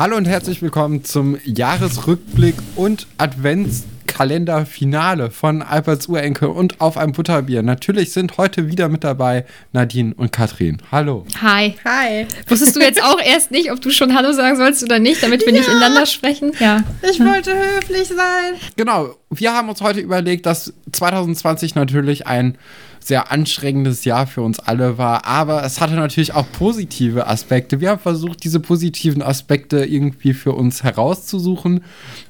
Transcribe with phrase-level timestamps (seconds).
[0.00, 7.62] Hallo und herzlich willkommen zum Jahresrückblick und Adventskalenderfinale von Alberts Urenkel und auf einem Butterbier.
[7.62, 9.44] Natürlich sind heute wieder mit dabei
[9.74, 10.78] Nadine und Katrin.
[10.90, 11.26] Hallo.
[11.42, 11.74] Hi.
[11.84, 12.26] Hi.
[12.48, 15.44] Wusstest du jetzt auch erst nicht, ob du schon Hallo sagen sollst oder nicht, damit
[15.44, 15.58] wir Ja.
[15.60, 16.52] nicht ineinander sprechen?
[16.58, 16.82] Ja.
[17.02, 18.54] Ich wollte höflich sein.
[18.76, 22.56] Genau, wir haben uns heute überlegt, dass 2020 natürlich ein
[23.00, 27.80] sehr anstrengendes Jahr für uns alle war, aber es hatte natürlich auch positive Aspekte.
[27.80, 31.82] Wir haben versucht, diese positiven Aspekte irgendwie für uns herauszusuchen.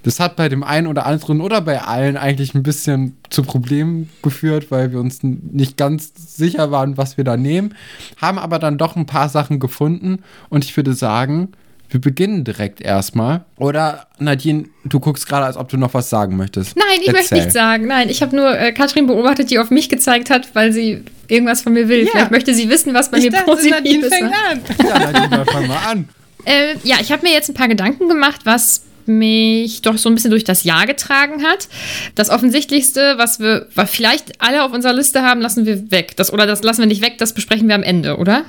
[0.03, 4.09] Das hat bei dem einen oder anderen oder bei allen eigentlich ein bisschen zu Problemen
[4.23, 7.75] geführt, weil wir uns nicht ganz sicher waren, was wir da nehmen,
[8.17, 11.53] haben aber dann doch ein paar Sachen gefunden und ich würde sagen,
[11.91, 13.45] wir beginnen direkt erstmal.
[13.57, 16.77] Oder Nadine, du guckst gerade, als ob du noch was sagen möchtest.
[16.77, 17.39] Nein, ich möchte Erzähl.
[17.39, 17.87] nichts sagen.
[17.89, 21.63] Nein, ich habe nur äh, Katrin beobachtet, die auf mich gezeigt hat, weil sie irgendwas
[21.63, 22.05] von mir will.
[22.05, 22.11] Ja.
[22.13, 24.15] Vielleicht möchte sie wissen, was bei Ich mir dachte, positiv Nadine ist.
[24.15, 24.61] fängt an.
[24.87, 26.09] Ja, Nadine, fang mal an.
[26.45, 30.15] Äh, ja, ich habe mir jetzt ein paar Gedanken gemacht, was mich doch so ein
[30.15, 31.69] bisschen durch das Jahr getragen hat.
[32.15, 36.17] Das Offensichtlichste, was wir was vielleicht alle auf unserer Liste haben, lassen wir weg.
[36.17, 38.45] Das, oder das lassen wir nicht weg, das besprechen wir am Ende, oder?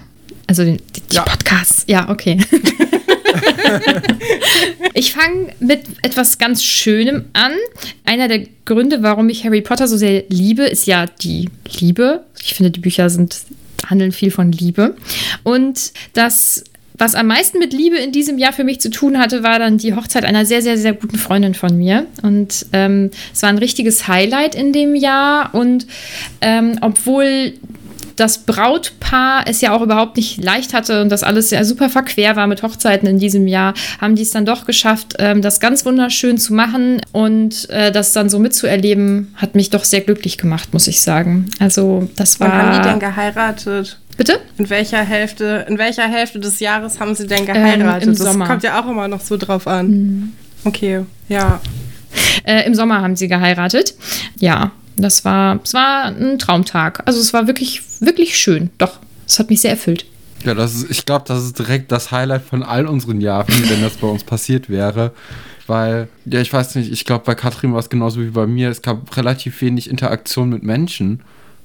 [0.47, 1.23] Also den, die, die Ja.
[1.23, 1.83] Podcasts.
[1.87, 2.37] Ja, okay.
[4.93, 7.53] ich fange mit etwas ganz Schönem an.
[8.05, 12.23] Einer der Gründe, warum ich Harry Potter so sehr liebe, ist ja die Liebe.
[12.43, 13.35] Ich finde, die Bücher sind,
[13.87, 14.95] handeln viel von Liebe.
[15.43, 16.63] Und das
[17.01, 19.79] was am meisten mit Liebe in diesem Jahr für mich zu tun hatte, war dann
[19.79, 22.05] die Hochzeit einer sehr, sehr, sehr guten Freundin von mir.
[22.21, 25.55] Und ähm, es war ein richtiges Highlight in dem Jahr.
[25.55, 25.87] Und
[26.41, 27.53] ähm, obwohl
[28.21, 32.35] das Brautpaar es ja auch überhaupt nicht leicht hatte und das alles ja super verquer
[32.35, 35.85] war mit Hochzeiten in diesem Jahr, haben die es dann doch geschafft, ähm, das ganz
[35.85, 40.71] wunderschön zu machen und äh, das dann so mitzuerleben, hat mich doch sehr glücklich gemacht,
[40.71, 41.49] muss ich sagen.
[41.57, 42.49] Also das war.
[42.49, 43.97] Wann haben die denn geheiratet?
[44.17, 44.39] Bitte?
[44.59, 48.03] In welcher Hälfte, in welcher Hälfte des Jahres haben sie denn geheiratet?
[48.03, 48.45] Ähm, im das Sommer.
[48.45, 50.33] kommt ja auch immer noch so drauf an.
[50.63, 51.59] Okay, ja.
[52.43, 53.95] Äh, Im Sommer haben sie geheiratet.
[54.37, 57.03] Ja, das war, es war ein Traumtag.
[57.05, 58.69] Also es war wirklich, wirklich schön.
[58.77, 60.05] Doch, es hat mich sehr erfüllt.
[60.43, 63.81] Ja, das ist, ich glaube, das ist direkt das Highlight von all unseren Jahren, wenn
[63.81, 65.11] das bei uns passiert wäre.
[65.67, 68.69] Weil, ja, ich weiß nicht, ich glaube, bei Katrin war es genauso wie bei mir.
[68.69, 71.21] Es gab relativ wenig Interaktion mit Menschen,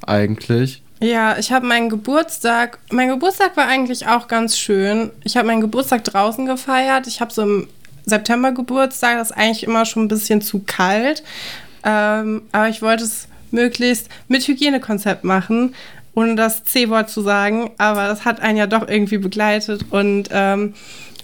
[0.06, 0.82] eigentlich.
[1.00, 5.10] Ja, ich habe meinen Geburtstag, mein Geburtstag war eigentlich auch ganz schön.
[5.24, 7.06] Ich habe meinen Geburtstag draußen gefeiert.
[7.06, 7.68] Ich habe so im
[8.06, 11.22] September Geburtstag, das ist eigentlich immer schon ein bisschen zu kalt.
[11.86, 15.74] Ähm, aber ich wollte es möglichst mit Hygienekonzept machen,
[16.14, 17.70] ohne das C-Wort zu sagen.
[17.78, 19.86] Aber das hat einen ja doch irgendwie begleitet.
[19.90, 20.74] Und ähm,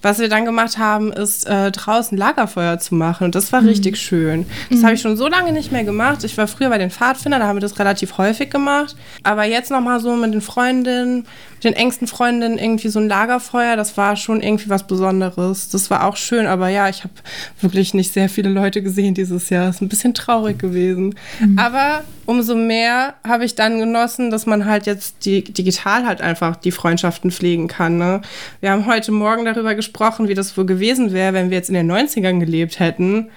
[0.02, 3.24] was wir dann gemacht haben, ist äh, draußen Lagerfeuer zu machen.
[3.24, 4.46] Und das war richtig schön.
[4.70, 6.24] Das habe ich schon so lange nicht mehr gemacht.
[6.24, 8.96] Ich war früher bei den Pfadfindern, da haben wir das relativ häufig gemacht.
[9.22, 13.76] Aber jetzt nochmal so mit den Freundinnen, mit den engsten Freundinnen irgendwie so ein Lagerfeuer,
[13.76, 15.68] das war schon irgendwie was Besonderes.
[15.68, 17.14] Das war auch schön, aber ja, ich habe
[17.60, 19.70] wirklich nicht sehr viele Leute gesehen dieses Jahr.
[19.70, 21.14] Ist ein bisschen traurig gewesen.
[21.56, 26.56] Aber umso mehr habe ich dann genossen, dass man halt jetzt die, digital halt einfach
[26.56, 27.98] die Freundschaften pflegen kann.
[27.98, 28.22] Ne?
[28.60, 29.91] Wir haben heute Morgen darüber gesprochen,
[30.28, 33.28] wie das wohl gewesen wäre, wenn wir jetzt in den 90ern gelebt hätten.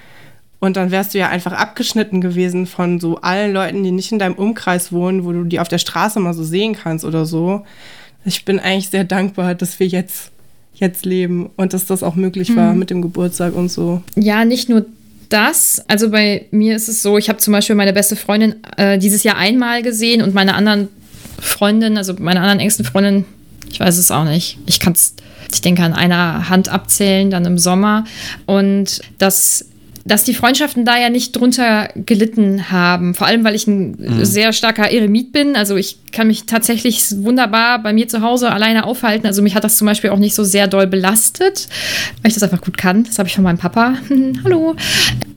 [0.60, 4.20] Und dann wärst du ja einfach abgeschnitten gewesen von so allen Leuten, die nicht in
[4.20, 7.66] deinem Umkreis wohnen, wo du die auf der Straße mal so sehen kannst oder so.
[8.26, 10.32] Ich bin eigentlich sehr dankbar, dass wir jetzt,
[10.74, 14.02] jetzt leben und dass das auch möglich war mit dem Geburtstag und so.
[14.16, 14.86] Ja, nicht nur
[15.30, 15.84] das.
[15.88, 19.24] Also bei mir ist es so, ich habe zum Beispiel meine beste Freundin äh, dieses
[19.24, 20.88] Jahr einmal gesehen und meine anderen
[21.40, 23.26] Freundinnen, also meine anderen engsten Freundinnen,
[23.70, 24.58] ich weiß es auch nicht.
[24.66, 25.16] Ich kann es,
[25.52, 28.06] ich denke, an einer Hand abzählen, dann im Sommer.
[28.46, 29.66] Und das
[30.06, 33.16] dass die Freundschaften da ja nicht drunter gelitten haben.
[33.16, 35.56] Vor allem, weil ich ein sehr starker Eremit bin.
[35.56, 39.26] Also ich kann mich tatsächlich wunderbar bei mir zu Hause alleine aufhalten.
[39.26, 41.68] Also mich hat das zum Beispiel auch nicht so sehr doll belastet,
[42.22, 43.04] weil ich das einfach gut kann.
[43.04, 43.96] Das habe ich von meinem Papa.
[44.44, 44.76] Hallo.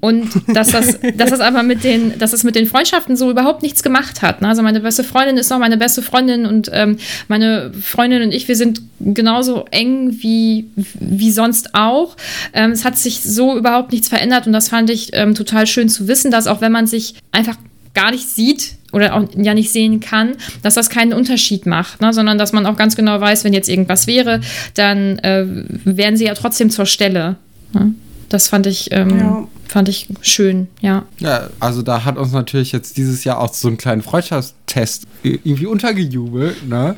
[0.00, 3.62] Und dass das, dass das aber mit den, dass es mit den Freundschaften so überhaupt
[3.62, 4.42] nichts gemacht hat.
[4.42, 4.48] ne?
[4.48, 8.46] Also meine beste Freundin ist noch meine beste Freundin und ähm, meine Freundin und ich,
[8.46, 10.66] wir sind genauso eng wie,
[11.00, 12.16] wie sonst auch.
[12.52, 15.88] Ähm, es hat sich so überhaupt nichts verändert und das fand ich ähm, total schön
[15.88, 17.56] zu wissen, dass auch wenn man sich einfach
[17.94, 22.12] gar nicht sieht oder auch ja nicht sehen kann, dass das keinen Unterschied macht, ne?
[22.12, 24.40] sondern dass man auch ganz genau weiß, wenn jetzt irgendwas wäre,
[24.74, 25.44] dann äh,
[25.84, 27.36] wären sie ja trotzdem zur Stelle.
[27.72, 27.94] Ne?
[28.28, 29.48] Das fand ich, ähm, Ja.
[29.68, 31.06] fand ich schön, ja.
[31.18, 35.64] Ja, also da hat uns natürlich jetzt dieses Jahr auch so einen kleinen Freundschaftstest irgendwie
[35.66, 36.96] untergejubelt, ne?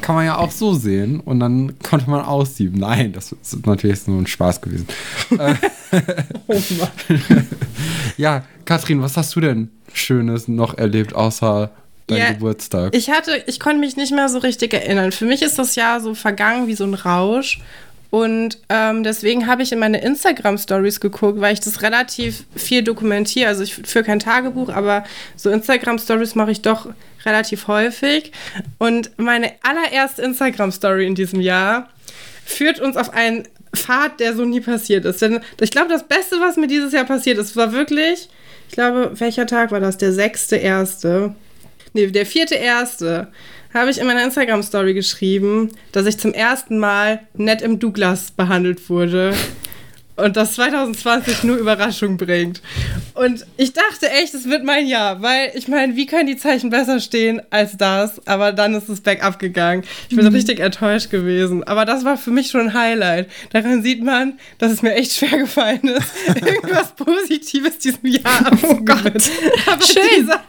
[0.00, 1.20] Kann man ja auch so sehen.
[1.20, 2.80] Und dann konnte man aussieben.
[2.80, 4.86] Nein, das ist natürlich nur ein Spaß gewesen.
[5.38, 5.54] Äh,
[8.16, 11.70] ja, Katrin, was hast du denn Schönes noch erlebt, außer
[12.06, 12.94] dein Ja, Geburtstag?
[12.94, 15.12] Ich hatte, ich konnte mich nicht mehr so richtig erinnern.
[15.12, 17.60] Für mich ist das Jahr so vergangen wie so ein Rausch.
[18.12, 23.48] Und ähm, deswegen habe ich in meine Instagram-Stories geguckt, weil ich das relativ viel dokumentiere.
[23.48, 25.04] Also ich führe kein Tagebuch, aber
[25.34, 26.90] so Instagram-Stories mache ich doch
[27.24, 28.30] relativ häufig.
[28.76, 31.88] Und meine allererste Instagram-Story in diesem Jahr
[32.44, 35.22] führt uns auf einen Pfad, der so nie passiert ist.
[35.22, 38.28] Denn ich glaube, das Beste, was mir dieses Jahr passiert ist, war wirklich,
[38.68, 39.96] ich glaube, welcher Tag war das?
[39.96, 41.34] Der sechste erste.
[41.94, 43.28] Nee, der vierte erste
[43.74, 48.88] habe ich in meiner Instagram-Story geschrieben, dass ich zum ersten Mal nett im Douglas behandelt
[48.90, 49.34] wurde
[50.16, 52.60] und das 2020 nur Überraschung bringt.
[53.14, 56.70] Und ich dachte echt, es wird mein Jahr, weil ich meine, wie können die Zeichen
[56.70, 58.26] besser stehen als das?
[58.26, 59.84] Aber dann ist es bergab gegangen.
[60.10, 60.34] Ich bin mhm.
[60.34, 61.64] richtig enttäuscht gewesen.
[61.64, 63.30] Aber das war für mich schon ein Highlight.
[63.50, 66.12] Daran sieht man, dass es mir echt schwer gefallen ist,
[66.46, 68.78] irgendwas Positives diesem Jahr abzugeben.
[68.80, 69.30] Oh Gott.
[69.66, 70.02] Aber Schön.
[70.18, 70.42] Dieser,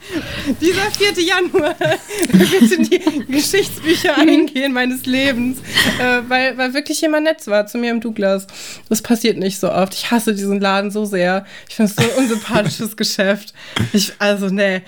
[0.61, 1.23] dieser 4.
[1.23, 1.75] Januar
[2.31, 5.59] wird in die Geschichtsbücher eingehen meines Lebens,
[5.99, 8.47] äh, weil, weil wirklich jemand nett war zu mir im Douglas.
[8.89, 9.93] Das passiert nicht nicht so oft.
[9.93, 11.45] Ich hasse diesen Laden so sehr.
[11.69, 13.53] Ich finde es so ein unsympathisches Geschäft.
[13.93, 14.81] Ich, also, nee.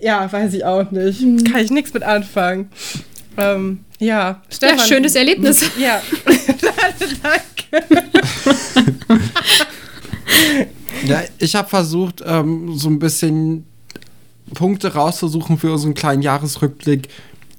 [0.00, 1.20] Ja, weiß ich auch nicht.
[1.20, 1.44] Hm.
[1.44, 2.70] Kann ich nichts mit anfangen.
[3.36, 4.78] Ähm, ja, Stefan.
[4.78, 5.64] Ja, schönes Erlebnis.
[5.78, 6.02] Ja,
[7.22, 7.84] danke.
[11.06, 13.64] ja, ich habe versucht, ähm, so ein bisschen
[14.54, 17.08] Punkte rauszusuchen für unseren kleinen Jahresrückblick,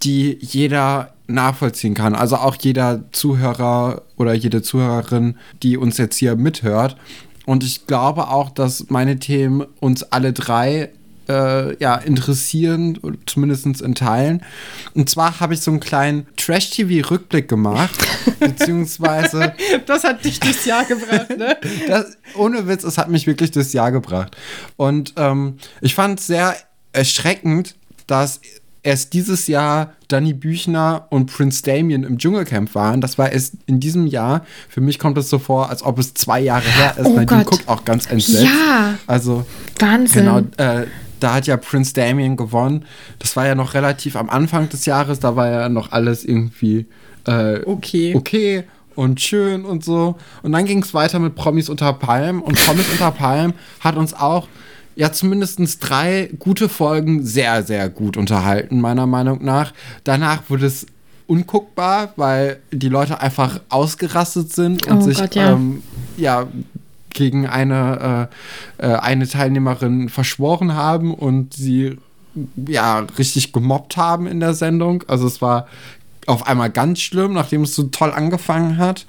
[0.03, 2.15] die jeder nachvollziehen kann.
[2.15, 6.97] Also auch jeder Zuhörer oder jede Zuhörerin, die uns jetzt hier mithört.
[7.45, 10.89] Und ich glaube auch, dass meine Themen uns alle drei
[11.29, 14.43] äh, ja, interessieren, zumindest in Teilen.
[14.93, 17.95] Und zwar habe ich so einen kleinen Trash-TV-Rückblick gemacht,
[18.39, 19.53] beziehungsweise.
[19.85, 21.57] Das hat dich durchs Jahr gebracht, ne?
[21.87, 24.35] Das, ohne Witz, es hat mich wirklich durchs Jahr gebracht.
[24.75, 26.55] Und ähm, ich fand es sehr
[26.91, 27.75] erschreckend,
[28.07, 28.41] dass
[28.89, 33.01] erst dieses Jahr Danny Büchner und Prince Damien im Dschungelcamp waren.
[33.01, 34.43] Das war erst in diesem Jahr.
[34.67, 37.05] Für mich kommt es so vor, als ob es zwei Jahre her ist.
[37.05, 37.51] Oh Nadine Gott.
[37.51, 38.43] guckt auch ganz entsetzt.
[38.45, 38.95] Ja.
[39.05, 39.45] Also,
[39.77, 40.25] Wahnsinn.
[40.25, 40.87] Genau, äh,
[41.19, 42.85] da hat ja Prince Damien gewonnen.
[43.19, 45.19] Das war ja noch relativ am Anfang des Jahres.
[45.19, 46.87] Da war ja noch alles irgendwie
[47.27, 48.15] äh, okay.
[48.15, 48.63] okay
[48.95, 50.15] und schön und so.
[50.41, 52.41] Und dann ging es weiter mit Promis unter Palm.
[52.41, 54.47] Und Promis unter Palm hat uns auch
[54.99, 59.71] ja zumindest drei gute Folgen sehr, sehr gut unterhalten, meiner Meinung nach.
[60.03, 60.87] Danach wurde es
[61.25, 65.53] unguckbar, weil die Leute einfach ausgerastet sind und oh sich Gott, ja.
[65.53, 65.83] Ähm,
[66.17, 66.47] ja.
[67.11, 68.29] gegen eine,
[68.81, 71.97] äh, äh, eine Teilnehmerin verschworen haben und sie
[72.67, 75.05] ja richtig gemobbt haben in der Sendung.
[75.07, 75.67] Also es war
[76.27, 79.05] auf einmal ganz schlimm, nachdem es so toll angefangen hat.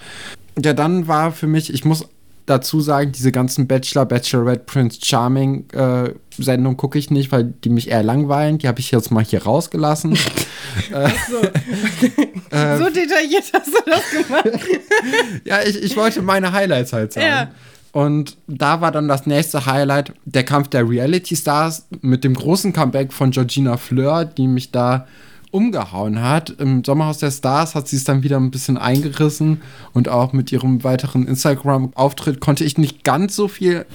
[0.64, 2.06] Ja, dann war für mich, ich muss
[2.50, 7.70] dazu sagen, diese ganzen Bachelor, Bachelorette, Prince Charming äh, Sendungen gucke ich nicht, weil die
[7.70, 8.58] mich eher langweilen.
[8.58, 10.12] Die habe ich jetzt mal hier rausgelassen.
[10.92, 12.56] äh, so.
[12.56, 14.66] äh, so detailliert hast du das gemacht.
[15.44, 17.26] ja, ich, ich wollte meine Highlights halt sagen.
[17.26, 17.50] Ja.
[17.92, 22.72] Und da war dann das nächste Highlight der Kampf der Reality Stars mit dem großen
[22.72, 25.06] Comeback von Georgina Fleur, die mich da
[25.50, 26.50] umgehauen hat.
[26.50, 29.62] Im Sommerhaus der Stars hat sie es dann wieder ein bisschen eingerissen
[29.92, 33.86] und auch mit ihrem weiteren Instagram-Auftritt konnte ich nicht ganz so viel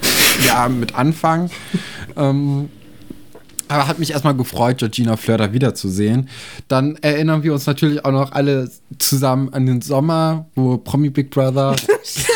[0.46, 1.50] ja, mit anfangen.
[2.16, 2.68] ähm,
[3.68, 6.28] aber hat mich erstmal gefreut, Georgina Fleur da wiederzusehen.
[6.68, 11.30] Dann erinnern wir uns natürlich auch noch alle zusammen an den Sommer, wo Promi Big
[11.30, 11.74] Brother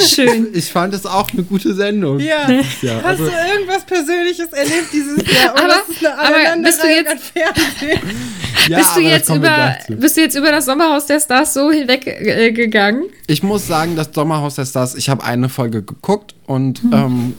[0.00, 0.48] Schön.
[0.52, 2.18] Ich fand es auch eine gute Sendung.
[2.18, 2.50] Ja.
[2.82, 5.50] ja Hast also, du irgendwas Persönliches erlebt dieses Jahr?
[5.50, 5.74] aber,
[6.18, 7.32] aber bist du jetzt,
[8.68, 13.04] ja, bist, du jetzt über, bist du jetzt über das Sommerhaus der Stars so hinweggegangen?
[13.04, 16.92] Äh, ich muss sagen, das Sommerhaus der Stars, ich habe eine Folge geguckt und mhm.
[16.92, 17.34] ähm,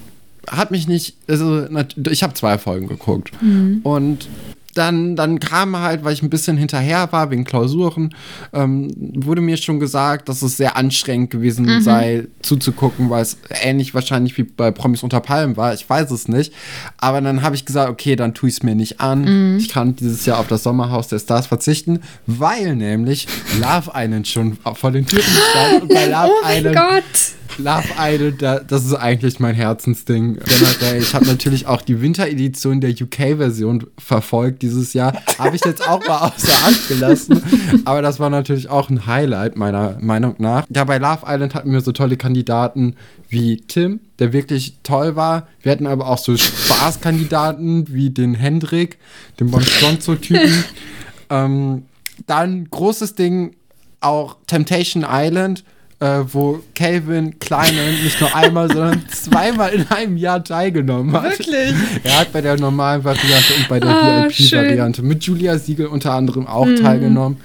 [0.49, 1.67] hat mich nicht, also
[2.09, 3.81] ich habe zwei Folgen geguckt mhm.
[3.83, 4.27] und
[4.73, 8.13] dann, dann kam halt, weil ich ein bisschen hinterher war wegen Klausuren,
[8.53, 11.81] ähm, wurde mir schon gesagt, dass es sehr anstrengend gewesen mhm.
[11.81, 15.73] sei, zuzugucken, weil es ähnlich wahrscheinlich wie bei Promis unter Palmen war.
[15.73, 16.53] Ich weiß es nicht.
[16.97, 19.53] Aber dann habe ich gesagt, okay, dann tue ich es mir nicht an.
[19.53, 19.57] Mhm.
[19.57, 23.27] Ich kann dieses Jahr auf das Sommerhaus der Stars verzichten, weil nämlich
[23.59, 25.83] Love Island schon vor den Türen stand.
[25.83, 30.37] Und bei Love oh Island Gott Love Island, das ist eigentlich mein Herzensding.
[30.37, 35.13] Generell, ich habe natürlich auch die Winteredition der UK-Version verfolgt dieses Jahr.
[35.37, 37.41] Habe ich jetzt auch mal außer Acht gelassen.
[37.85, 40.65] Aber das war natürlich auch ein Highlight, meiner Meinung nach.
[40.73, 42.95] Ja, bei Love Island hatten wir so tolle Kandidaten
[43.29, 45.47] wie Tim, der wirklich toll war.
[45.61, 48.97] Wir hatten aber auch so Spaßkandidaten wie den Hendrik,
[49.39, 50.63] den Bonstronzo-Typen.
[51.29, 51.83] ähm,
[52.27, 53.55] dann großes Ding,
[53.99, 55.63] auch Temptation Island
[56.01, 61.37] äh, wo Calvin Kleinen nicht nur einmal, sondern zweimal in einem Jahr teilgenommen hat.
[61.39, 61.75] Wirklich?
[62.03, 66.13] Er hat bei der normalen Variante und bei der ah, VIP-Variante mit Julia Siegel unter
[66.13, 66.77] anderem auch mhm.
[66.77, 67.37] teilgenommen.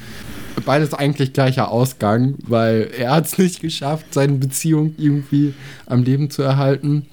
[0.64, 5.52] beides eigentlich gleicher Ausgang, weil er hat es nicht geschafft, seine Beziehung irgendwie
[5.84, 7.06] am Leben zu erhalten.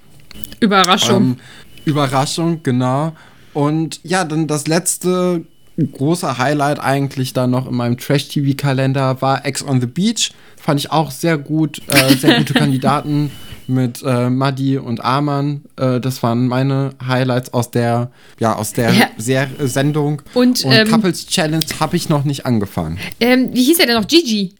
[0.61, 1.23] Überraschung.
[1.23, 1.35] Ähm,
[1.83, 3.13] Überraschung, genau.
[3.53, 5.43] Und ja, dann das letzte
[5.77, 10.31] große Highlight eigentlich dann noch in meinem Trash-TV-Kalender war Ex on the Beach.
[10.57, 13.31] Fand ich auch sehr gut, äh, sehr gute Kandidaten
[13.67, 15.61] mit äh, Maddi und Arman.
[15.77, 19.07] Äh, das waren meine Highlights aus der, ja, aus der Ja.
[19.17, 20.21] Ser äh, Sendung.
[20.33, 22.97] Und, ähm, Couples Challenge habe ich noch nicht angefangen.
[23.19, 24.07] ähm, wie hieß er denn noch?
[24.07, 24.53] Gigi.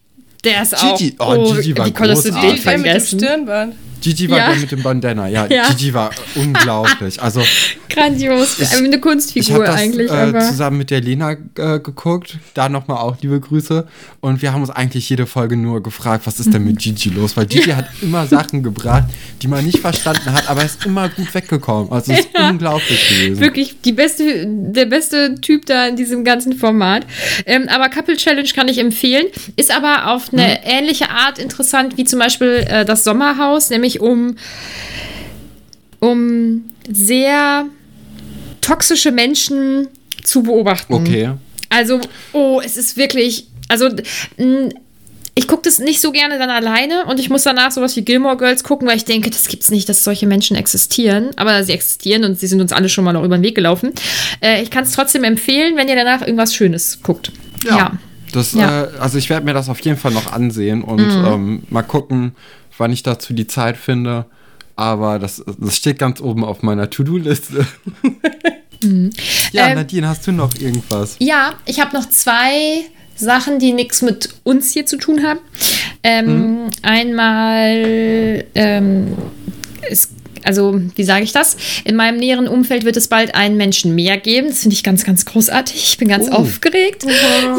[0.44, 0.98] Der ist auch.
[0.98, 1.16] Gigi.
[1.20, 3.20] Oh, Gigi war Wie konntest du den Der mit dem vergessen?
[3.20, 3.76] Stirnband.
[4.04, 4.50] Gigi war Ja.
[4.50, 5.28] der mit dem Bandana.
[5.28, 5.68] Ja, Ja.
[5.70, 7.22] Gigi war unglaublich.
[7.22, 7.42] Also
[7.90, 8.60] Grandios.
[8.60, 10.40] Ich- eine Ich Kunstfigur das eigentlich, äh, aber.
[10.42, 12.38] zusammen mit der Lena äh, geguckt.
[12.54, 13.88] Da nochmal auch liebe Grüße.
[14.20, 17.38] Und wir haben uns eigentlich jede Folge nur gefragt, was ist denn mit Gigi los?
[17.38, 19.06] Weil Gigi hat immer Sachen gebracht,
[19.42, 21.92] die man nicht verstanden hat, aber er ist immer gut weggekommen.
[21.92, 22.50] Also es ist Ja.
[22.50, 23.40] unglaublich gewesen.
[23.40, 27.06] Wirklich die beste, der beste Typ da in diesem ganzen Format.
[27.46, 29.26] Ähm, aber Couple Challenge kann ich empfehlen.
[29.56, 34.36] Ist aber auf eine ähnliche Art interessant wie zum Beispiel äh, das Sommerhaus, nämlich um,
[36.00, 37.66] um sehr
[38.62, 39.88] toxische Menschen
[40.24, 40.94] zu beobachten.
[40.94, 41.32] Okay.
[41.70, 42.00] Also,
[42.34, 43.90] oh, es ist wirklich, also
[45.36, 48.38] ich gucke das nicht so gerne dann alleine und ich muss danach sowas wie Gilmore
[48.38, 51.32] Girls gucken, weil ich denke, das gibt's nicht, dass solche Menschen existieren.
[51.38, 53.94] Aber sie existieren und sie sind uns alle schon mal noch über den Weg gelaufen.
[54.42, 57.32] Äh, ich kann es trotzdem empfehlen, wenn ihr danach irgendwas Schönes guckt.
[57.66, 57.94] Ja.
[58.32, 58.84] Das, Ja.
[58.84, 62.36] Äh, also ich werde mir das auf jeden Fall noch ansehen und ähm, mal gucken,
[62.78, 64.26] wann ich dazu die Zeit finde.
[64.76, 67.66] Aber das, das steht ganz oben auf meiner To-Do-Liste.
[69.54, 71.16] Ja, Ähm, Nadine, hast du noch irgendwas?
[71.20, 72.84] Ja, ich habe noch zwei
[73.16, 75.40] Sachen, die nichts mit uns hier zu tun haben.
[76.04, 79.16] Ähm, Einmal, ähm,
[79.90, 80.10] es,
[80.46, 81.58] also wie sage ich das?
[81.84, 84.48] In meinem näheren Umfeld wird es bald einen Menschen mehr geben.
[84.50, 85.76] Das finde ich ganz, ganz großartig.
[85.76, 86.36] Ich bin ganz Oh.
[86.36, 87.06] aufgeregt.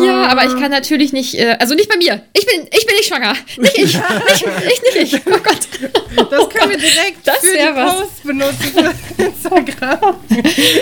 [0.04, 2.22] Ja, aber ich kann natürlich nicht, äh, also nicht bei mir.
[2.32, 3.34] Ich bin, ich bin nicht schwanger.
[3.58, 3.94] Nicht ich.
[3.94, 5.20] nicht, ich, nicht ich.
[5.26, 6.30] Oh Gott.
[6.30, 7.94] Das können wir direkt Das für die was.
[8.00, 8.72] Post benutzen
[9.16, 10.16] für Instagram.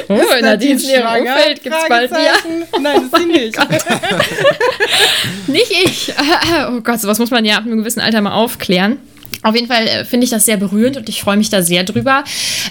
[0.09, 1.23] Oh, in Nadines näherem?
[1.27, 2.33] Umfeld gibt es bald mehr.
[2.81, 3.59] Nein, das sie nicht.
[5.49, 6.13] Nicht ich.
[6.69, 8.99] Oh Gott, sowas muss man ja ab einem gewissen Alter mal aufklären.
[9.43, 11.85] Auf jeden Fall äh, finde ich das sehr berührend und ich freue mich da sehr
[11.85, 12.25] drüber.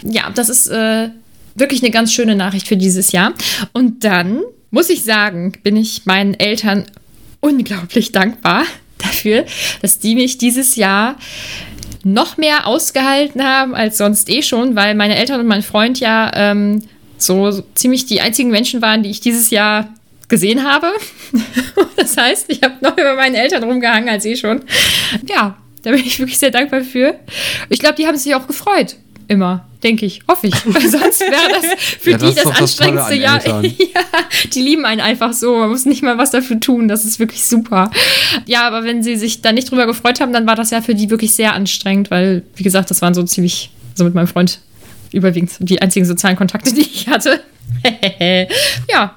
[0.03, 1.09] Ja, das ist äh,
[1.55, 3.33] wirklich eine ganz schöne Nachricht für dieses Jahr.
[3.73, 6.85] Und dann muss ich sagen, bin ich meinen Eltern
[7.41, 8.63] unglaublich dankbar
[8.97, 9.45] dafür,
[9.81, 11.17] dass die mich dieses Jahr
[12.03, 16.31] noch mehr ausgehalten haben als sonst eh schon, weil meine Eltern und mein Freund ja
[16.33, 16.83] ähm,
[17.17, 19.93] so, so ziemlich die einzigen Menschen waren, die ich dieses Jahr
[20.27, 20.87] gesehen habe.
[21.95, 24.63] das heißt, ich habe noch über meinen Eltern rumgehangen als eh schon.
[25.29, 27.15] Ja, da bin ich wirklich sehr dankbar für.
[27.69, 28.97] Ich glaube, die haben sich auch gefreut.
[29.27, 30.55] Immer, denke ich, hoffe ich.
[30.65, 31.65] Weil sonst wäre das
[31.99, 33.41] für Ja, die das das anstrengendste an Jahr.
[33.63, 34.01] Ja,
[34.53, 35.57] die lieben einen einfach so.
[35.57, 36.87] Man muss nicht mal was dafür tun.
[36.87, 37.91] Das ist wirklich super.
[38.45, 40.95] Ja, aber wenn sie sich da nicht drüber gefreut haben, dann war das ja für
[40.95, 44.59] die wirklich sehr anstrengend, weil, wie gesagt, das waren so ziemlich, so mit meinem Freund
[45.13, 47.39] überwiegend die einzigen sozialen Kontakte, die ich hatte.
[48.89, 49.15] ja,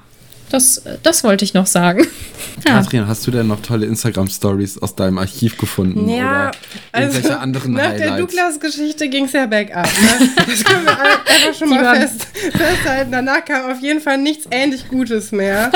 [0.49, 2.05] das, das wollte ich noch sagen.
[2.65, 2.73] Ja.
[2.81, 6.07] Katrin, hast du denn noch tolle Instagram-Stories aus deinem Archiv gefunden?
[6.09, 6.51] Ja,
[6.93, 8.33] oder irgendwelche anderen nach der Highlights?
[8.33, 9.85] Douglas-Geschichte ging es ja bergab.
[9.85, 10.29] Ne?
[10.35, 13.11] Das können wir einfach schon Die mal fest, festhalten.
[13.11, 15.71] Danach kam auf jeden Fall nichts ähnlich Gutes mehr.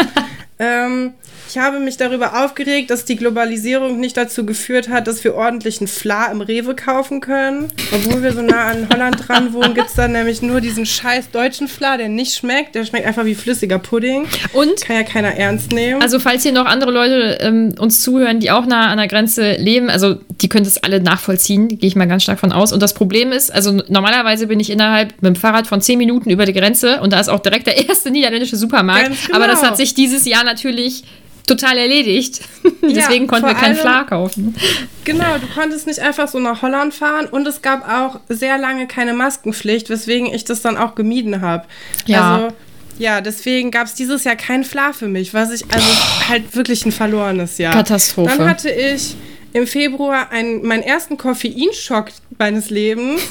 [0.60, 1.14] Ähm,
[1.50, 5.88] ich habe mich darüber aufgeregt, dass die Globalisierung nicht dazu geführt hat, dass wir ordentlichen
[5.88, 7.70] Fla im Rewe kaufen können.
[7.92, 11.32] Obwohl wir so nah an Holland dran wohnen, gibt es dann nämlich nur diesen scheiß
[11.32, 12.76] deutschen Fla, der nicht schmeckt.
[12.76, 14.28] Der schmeckt einfach wie flüssiger Pudding.
[14.54, 16.02] Und Kann ja keiner ernst nehmen.
[16.04, 19.54] Also, falls hier noch andere Leute ähm, uns zuhören, die auch nah an der Grenze
[19.54, 22.74] leben, also die können das alle nachvollziehen, gehe ich mal ganz stark von aus.
[22.74, 26.30] Und das Problem ist, also normalerweise bin ich innerhalb mit dem Fahrrad von 10 Minuten
[26.30, 29.10] über die Grenze und da ist auch direkt der erste niederländische Supermarkt.
[29.26, 29.36] Genau.
[29.36, 31.04] Aber das hat sich dieses Jahr natürlich
[31.48, 32.42] total erledigt.
[32.82, 34.56] Deswegen konnten wir keinen allem- Fla kaufen.
[35.04, 38.88] Genau, du konntest nicht einfach so nach Holland fahren und es gab auch sehr lange
[38.88, 41.66] keine Maskenpflicht, weswegen ich das dann auch gemieden habe.
[42.06, 42.36] Ja.
[42.36, 42.56] Also,
[43.00, 45.88] ja, deswegen gab es dieses Jahr keinen Fla für mich, was ich also
[46.28, 47.74] halt wirklich ein verlorenes Jahr.
[47.74, 48.38] Katastrophe.
[48.38, 49.16] Dann hatte ich
[49.54, 53.22] im Februar einen, meinen ersten Koffeinschock meines Lebens,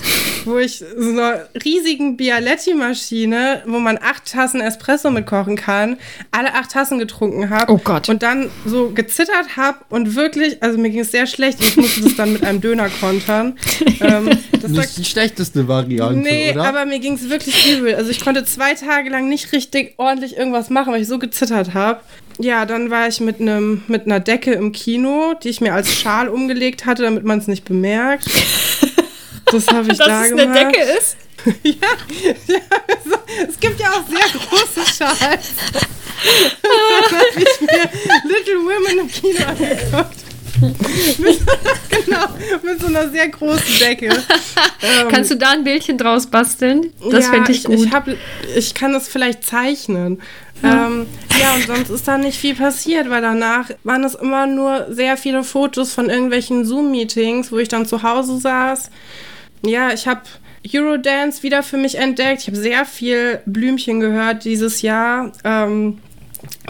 [0.44, 5.96] wo ich so einer riesigen Bialetti-Maschine, wo man acht Tassen Espresso mit kochen kann,
[6.30, 7.72] alle acht Tassen getrunken habe.
[7.72, 8.08] Oh Gott.
[8.08, 11.60] Und dann so gezittert habe und wirklich, also mir ging es sehr schlecht.
[11.60, 13.56] Ich musste das dann mit einem Döner kontern.
[14.00, 16.64] ähm, das war Nicht die schlechteste Variante, Nee, oder?
[16.64, 17.94] aber mir ging es wirklich übel.
[17.94, 21.74] Also ich konnte zwei Tage lang nicht richtig ordentlich irgendwas machen, weil ich so gezittert
[21.74, 22.00] habe.
[22.40, 25.92] Ja, dann war ich mit einem mit einer Decke im Kino, die ich mir als
[25.92, 28.24] Schal umgelegt hatte, damit man es nicht bemerkt.
[29.50, 30.48] Das habe ich da Dass es gemacht.
[30.58, 31.16] eine Decke ist.
[33.48, 35.46] Es gibt ja auch sehr große Schals.
[36.62, 37.90] dann habe ich mir
[38.28, 40.16] Little Women im Kino angeguckt.
[41.18, 41.40] mit,
[41.88, 42.26] genau,
[42.62, 44.10] mit so einer sehr großen Decke.
[44.80, 46.92] Ähm, Kannst du da ein Bildchen draus basteln?
[47.10, 47.74] Das ja, fände ich gut.
[47.74, 48.06] Ich, hab,
[48.56, 50.22] ich kann das vielleicht zeichnen.
[50.62, 50.86] Ja.
[50.86, 51.06] Ähm,
[51.40, 55.16] ja, und sonst ist da nicht viel passiert, weil danach waren es immer nur sehr
[55.16, 58.90] viele Fotos von irgendwelchen Zoom-Meetings, wo ich dann zu Hause saß.
[59.66, 60.22] Ja, ich habe
[60.72, 62.42] Eurodance wieder für mich entdeckt.
[62.42, 65.32] Ich habe sehr viel Blümchen gehört dieses Jahr.
[65.42, 65.98] Ähm,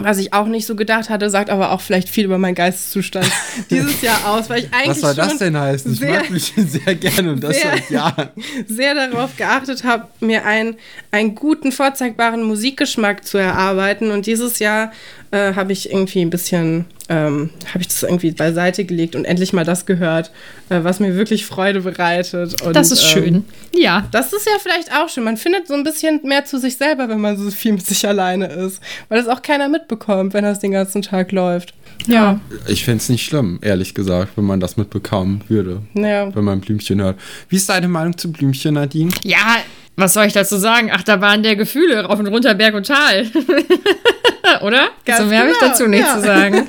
[0.01, 3.29] was ich auch nicht so gedacht hatte, sagt aber auch vielleicht viel über meinen Geisteszustand
[3.69, 4.89] dieses Jahr aus, weil ich eigentlich.
[4.89, 5.93] Was soll das denn heißen?
[5.93, 8.29] Ich mag mich sehr gerne und das sehr, seit Jahren.
[8.67, 10.75] Sehr darauf geachtet habe, mir einen,
[11.11, 14.11] einen guten, vorzeigbaren Musikgeschmack zu erarbeiten.
[14.11, 14.91] Und dieses Jahr
[15.31, 19.51] äh, habe ich irgendwie ein bisschen, ähm, habe ich das irgendwie beiseite gelegt und endlich
[19.51, 20.31] mal das gehört,
[20.69, 22.61] äh, was mir wirklich Freude bereitet.
[22.61, 23.35] Und, das ist schön.
[23.35, 24.07] Ähm, ja.
[24.11, 25.23] Das ist ja vielleicht auch schön.
[25.23, 28.07] Man findet so ein bisschen mehr zu sich selber, wenn man so viel mit sich
[28.07, 28.79] alleine ist.
[29.09, 31.73] Weil das auch keiner mitbekommt, wenn das den ganzen Tag läuft.
[32.05, 32.39] Ja.
[32.67, 35.81] Ich fände es nicht schlimm, ehrlich gesagt, wenn man das mitbekommen würde.
[35.95, 36.33] Ja.
[36.33, 37.19] Wenn man Blümchen hört.
[37.49, 39.11] Wie ist deine Meinung zu Blümchen, Nadine?
[39.23, 39.57] Ja,
[39.99, 40.91] was soll ich dazu sagen?
[40.91, 43.25] Achterbahn der Gefühle, rauf und runter, Berg und Tal.
[44.61, 44.89] Oder?
[45.05, 45.41] Ganz so mehr genau.
[45.41, 46.15] habe ich dazu nicht ja.
[46.15, 46.67] zu sagen.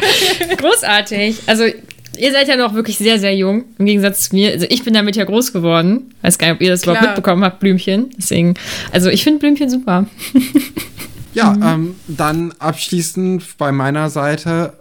[0.56, 1.38] Großartig.
[1.46, 4.50] Also, ihr seid ja noch wirklich sehr, sehr jung, im Gegensatz zu mir.
[4.52, 6.14] Also, ich bin damit ja groß geworden.
[6.22, 6.96] Weiß gar nicht, ob ihr das Klar.
[6.96, 8.10] überhaupt mitbekommen habt, Blümchen.
[8.16, 8.54] Deswegen,
[8.92, 10.06] also, ich finde Blümchen super.
[11.34, 11.62] ja, mhm.
[11.66, 14.74] ähm, dann abschließend bei meiner Seite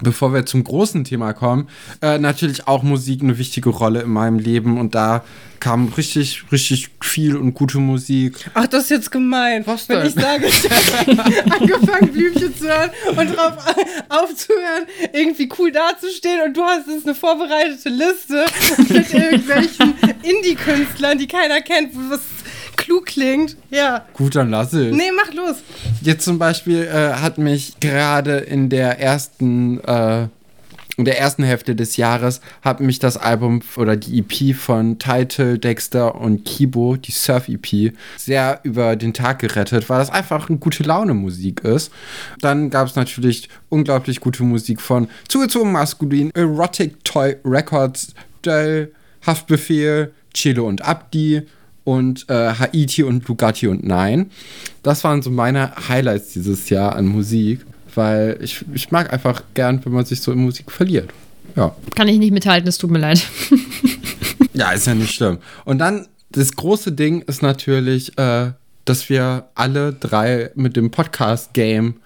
[0.00, 1.68] bevor wir zum großen Thema kommen,
[2.02, 5.24] äh, natürlich auch Musik eine wichtige Rolle in meinem Leben und da
[5.60, 8.34] kam richtig, richtig viel und gute Musik.
[8.52, 9.62] Ach, das ist jetzt gemein.
[9.66, 9.98] Was denn?
[9.98, 13.54] Wenn ich sage, ich habe angefangen, Blümchen zu hören und drauf
[14.10, 14.84] aufzuhören,
[15.14, 18.44] irgendwie cool dazustehen und du hast jetzt eine vorbereitete Liste
[18.90, 22.20] mit irgendwelchen Indie-Künstlern, die keiner kennt, was
[22.76, 23.56] klug klingt.
[23.70, 24.04] Ja.
[24.14, 24.94] Gut, dann lass es.
[24.94, 25.56] Nee, mach los.
[26.02, 30.28] Jetzt zum Beispiel äh, hat mich gerade in der ersten äh,
[30.96, 35.58] in der ersten Hälfte des Jahres hat mich das Album oder die EP von Title,
[35.58, 40.84] Dexter und Kibo, die Surf-EP, sehr über den Tag gerettet, weil das einfach eine gute
[40.84, 41.92] Laune-Musik ist.
[42.40, 48.92] Dann gab es natürlich unglaublich gute Musik von Zugezogen Maskulin, Erotic Toy Records, Dell,
[49.26, 51.42] Haftbefehl, Chilo und Abdi
[51.84, 54.30] und äh, Haiti und Bugatti und Nein.
[54.82, 59.84] Das waren so meine Highlights dieses Jahr an Musik, weil ich, ich mag einfach gern,
[59.84, 61.10] wenn man sich so in Musik verliert.
[61.56, 61.76] Ja.
[61.94, 63.22] Kann ich nicht mithalten, es tut mir leid.
[64.54, 65.38] ja, ist ja nicht schlimm.
[65.64, 68.52] Und dann, das große Ding ist natürlich, äh,
[68.84, 71.96] dass wir alle drei mit dem Podcast-Game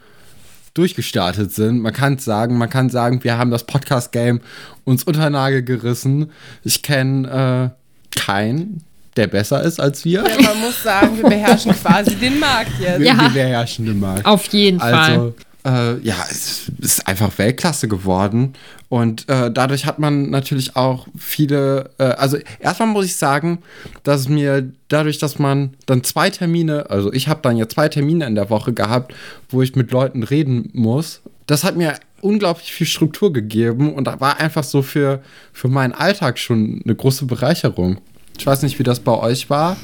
[0.75, 1.81] durchgestartet sind.
[1.81, 4.41] Man kann sagen, man kann sagen, wir haben das Podcast-Game
[4.85, 6.31] uns unter Nagel gerissen.
[6.63, 8.85] Ich kenne äh, keinen,
[9.19, 10.25] der besser ist als wir.
[10.27, 13.01] Ja, man muss sagen, wir beherrschen quasi den Markt jetzt.
[13.01, 13.21] Wir, ja.
[13.21, 14.25] wir beherrschen den Markt.
[14.25, 15.35] Auf jeden also, Fall.
[15.65, 18.55] Äh, ja, es ist einfach Weltklasse geworden.
[18.89, 23.59] Und äh, dadurch hat man natürlich auch viele, äh, also erstmal muss ich sagen,
[24.03, 28.27] dass mir dadurch, dass man dann zwei Termine, also ich habe dann ja zwei Termine
[28.27, 29.15] in der Woche gehabt,
[29.51, 34.21] wo ich mit Leuten reden muss, das hat mir unglaublich viel Struktur gegeben und da
[34.21, 35.21] war einfach so für,
[35.53, 37.99] für meinen Alltag schon eine große Bereicherung.
[38.39, 39.77] Ich weiß nicht, wie das bei euch war.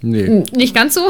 [0.00, 0.44] Nee.
[0.52, 1.00] Nicht ganz so.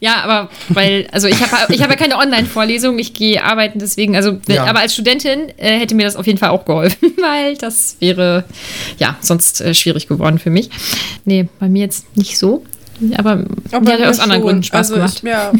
[0.00, 4.16] Ja, aber weil, also ich habe ich hab ja keine Online-Vorlesung, ich gehe arbeiten, deswegen,
[4.16, 4.64] also, ja.
[4.64, 8.44] aber als Studentin äh, hätte mir das auf jeden Fall auch geholfen, weil das wäre,
[8.98, 10.68] ja, sonst äh, schwierig geworden für mich.
[11.24, 12.64] Nee, bei mir jetzt nicht so.
[13.16, 15.14] Aber, aber die hat aus anderen Gründen Spaß also gemacht.
[15.16, 15.52] Ich, ja,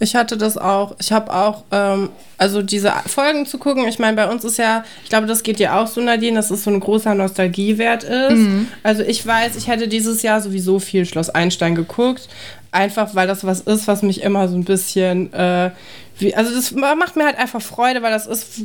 [0.00, 0.96] ich hatte das auch.
[1.00, 3.86] Ich habe auch, ähm, also diese Folgen zu gucken.
[3.88, 6.50] Ich meine, bei uns ist ja, ich glaube, das geht ja auch so, Nadine, dass
[6.50, 8.38] es so ein großer Nostalgiewert ist.
[8.38, 8.68] Mhm.
[8.82, 12.28] Also ich weiß, ich hätte dieses Jahr sowieso viel Schloss Einstein geguckt.
[12.70, 15.70] Einfach, weil das was ist, was mich immer so ein bisschen, äh,
[16.18, 18.62] wie, also das macht mir halt einfach Freude, weil das ist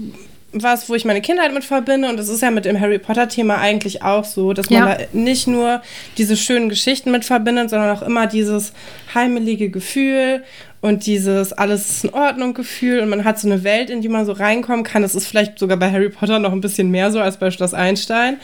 [0.54, 2.08] was, wo ich meine Kindheit mit verbinde.
[2.08, 4.96] Und das ist ja mit dem Harry Potter-Thema eigentlich auch so, dass man ja.
[4.96, 5.82] da nicht nur
[6.18, 8.74] diese schönen Geschichten mit verbindet, sondern auch immer dieses
[9.14, 10.44] heimelige Gefühl
[10.82, 14.10] und dieses alles ist in Ordnung Gefühl und man hat so eine Welt, in die
[14.10, 15.02] man so reinkommen kann.
[15.02, 17.74] Das ist vielleicht sogar bei Harry Potter noch ein bisschen mehr so als bei Schloss
[17.74, 18.38] Einstein.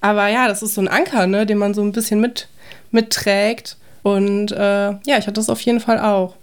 [0.00, 2.48] Aber ja, das ist so ein Anker, ne, den man so ein bisschen mit,
[2.90, 3.76] mitträgt.
[4.02, 4.56] Und äh,
[4.90, 6.34] ja, ich hatte das auf jeden Fall auch.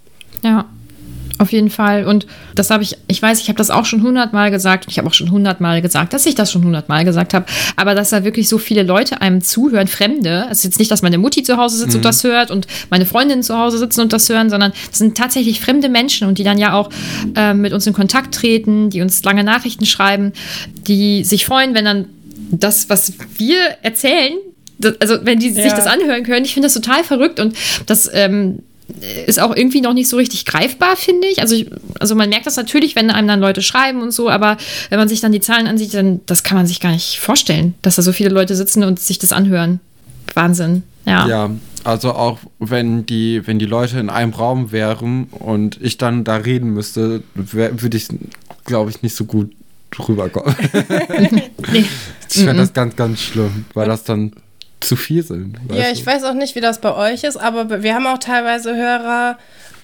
[0.44, 0.66] Ja.
[1.40, 2.06] Auf jeden Fall.
[2.06, 4.86] Und das habe ich, ich weiß, ich habe das auch schon hundertmal gesagt.
[4.90, 7.46] Ich habe auch schon hundertmal gesagt, dass ich das schon hundertmal gesagt habe.
[7.76, 10.48] Aber dass da wirklich so viele Leute einem zuhören, Fremde.
[10.50, 11.98] Es ist jetzt nicht, dass meine Mutti zu Hause sitzt mhm.
[11.98, 15.16] und das hört und meine Freundinnen zu Hause sitzen und das hören, sondern das sind
[15.16, 16.90] tatsächlich fremde Menschen und die dann ja auch
[17.36, 20.34] äh, mit uns in Kontakt treten, die uns lange Nachrichten schreiben,
[20.88, 22.06] die sich freuen, wenn dann
[22.52, 24.34] das, was wir erzählen,
[24.80, 25.64] das, also wenn die ja.
[25.64, 26.46] sich das anhören können.
[26.46, 28.60] Ich finde das total verrückt und das, ähm,
[29.26, 31.42] ist auch irgendwie noch nicht so richtig greifbar, finde ich.
[31.42, 31.70] Also, ich,
[32.00, 34.58] also man merkt das natürlich, wenn einem dann Leute schreiben und so, aber
[34.90, 37.74] wenn man sich dann die Zahlen ansieht, dann das kann man sich gar nicht vorstellen,
[37.82, 39.80] dass da so viele Leute sitzen und sich das anhören.
[40.34, 40.84] Wahnsinn.
[41.06, 41.28] Ja.
[41.28, 41.50] Ja,
[41.84, 46.36] also auch wenn die, wenn die Leute in einem Raum wären und ich dann da
[46.36, 48.08] reden müsste, würde ich,
[48.66, 49.52] glaube ich, nicht so gut
[49.98, 50.56] rüberkommen.
[51.72, 51.86] Nee.
[52.30, 54.34] Ich fände das ganz, ganz schlimm, weil das dann
[54.80, 55.58] zu viel sind.
[55.72, 56.06] Ja, ich du?
[56.08, 59.38] weiß auch nicht, wie das bei euch ist, aber wir haben auch teilweise Hörer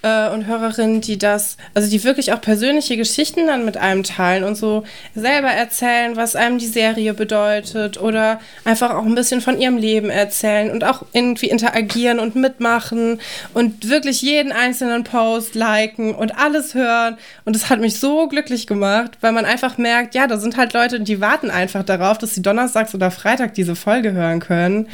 [0.04, 4.44] äh, und Hörerinnen, die das, also die wirklich auch persönliche Geschichten dann mit einem teilen
[4.44, 4.84] und so
[5.16, 10.10] selber erzählen, was einem die Serie bedeutet oder einfach auch ein bisschen von ihrem Leben
[10.10, 13.20] erzählen und auch irgendwie interagieren und mitmachen
[13.54, 17.18] und wirklich jeden einzelnen Post liken und alles hören.
[17.46, 20.74] Und es hat mich so glücklich gemacht, weil man einfach merkt, ja, da sind halt
[20.74, 24.88] Leute, die warten einfach darauf, dass sie donnerstags oder Freitag diese Folge hören können.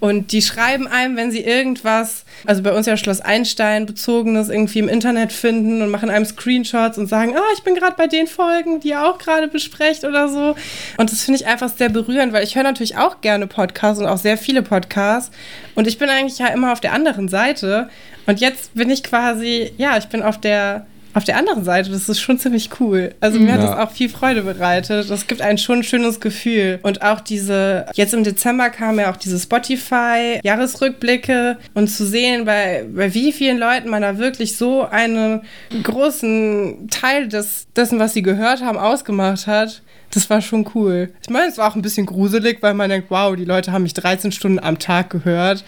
[0.00, 4.80] Und die schreiben einem, wenn sie irgendwas, also bei uns ja Schloss Einstein bezogenes irgendwie
[4.80, 8.26] im Internet finden und machen einem Screenshots und sagen, ah, ich bin gerade bei den
[8.26, 10.54] Folgen, die ihr auch gerade besprecht oder so.
[10.96, 14.06] Und das finde ich einfach sehr berührend, weil ich höre natürlich auch gerne Podcasts und
[14.06, 15.30] auch sehr viele Podcasts.
[15.74, 17.88] Und ich bin eigentlich ja immer auf der anderen Seite.
[18.26, 22.08] Und jetzt bin ich quasi, ja, ich bin auf der auf der anderen Seite, das
[22.08, 23.14] ist schon ziemlich cool.
[23.20, 23.74] Also mir hat Ja.
[23.74, 25.10] das auch viel Freude bereitet.
[25.10, 26.78] Das gibt einen schon ein schönes Gefühl.
[26.82, 32.84] Und auch diese, jetzt im Dezember kamen ja auch diese Spotify-Jahresrückblicke und zu sehen, bei,
[32.94, 35.42] bei wie vielen Leuten man da wirklich so einen
[35.82, 39.82] großen Teil des, dessen, was sie gehört haben, ausgemacht hat.
[40.12, 41.12] Das war schon cool.
[41.22, 43.84] Ich meine, es war auch ein bisschen gruselig, weil man denkt, wow, die Leute haben
[43.84, 45.64] mich 13 Stunden am Tag gehört.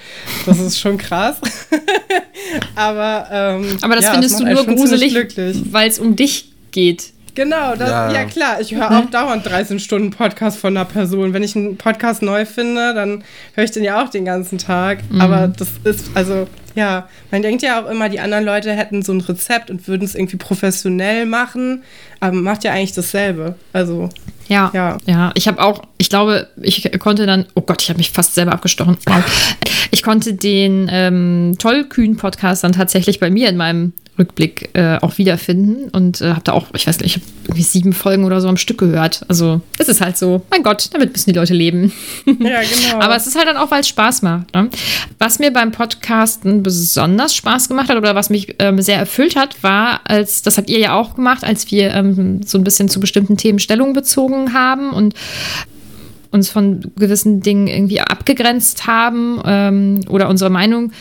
[0.47, 1.37] Das ist schon krass.
[2.75, 5.15] Aber, ähm, Aber das ja, findest es du nur gruselig,
[5.71, 7.13] weil es um dich geht.
[7.35, 8.13] Genau, das, Ja.
[8.13, 8.25] ja.
[8.25, 8.61] klar.
[8.61, 11.33] Ich höre auch dauernd 13 Stunden Podcast von einer Person.
[11.33, 14.99] Wenn ich einen Podcast neu finde, dann höre ich den ja auch den ganzen Tag.
[15.19, 19.13] Aber das ist, also, ja, man denkt ja auch immer, die anderen Leute hätten so
[19.13, 21.83] ein Rezept und würden es irgendwie professionell machen.
[22.21, 23.55] Aber man macht ja eigentlich dasselbe.
[23.73, 24.09] Also,
[24.49, 24.71] Ja.
[24.75, 24.99] Ja.
[25.07, 28.35] Ja, ich habe auch, ich glaube, ich konnte dann, oh Gott, ich habe mich fast
[28.35, 28.99] selber abgestochen.
[29.95, 35.89] Ich konnte den ähm, Tollkühn-Podcast dann tatsächlich bei mir in meinem Rückblick äh, auch wiederfinden
[35.89, 38.49] und äh, habe da auch, ich weiß nicht, ich habe irgendwie sieben Folgen oder so
[38.49, 39.25] am Stück gehört.
[39.29, 41.93] Also es ist halt so, mein Gott, damit müssen die Leute leben.
[42.27, 43.01] ja, genau.
[43.01, 44.55] Aber es ist halt dann auch, weil es Spaß macht.
[44.55, 44.69] Ne?
[45.19, 49.63] Was mir beim Podcasten besonders Spaß gemacht hat oder was mich ähm, sehr erfüllt hat,
[49.63, 53.01] war, als, das habt ihr ja auch gemacht, als wir ähm, so ein bisschen zu
[53.01, 55.15] bestimmten Themen Stellung bezogen haben und
[56.33, 60.93] uns von gewissen Dingen irgendwie abgegrenzt haben ähm, oder unsere Meinung,